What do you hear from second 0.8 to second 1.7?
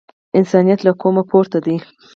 له قوم پورته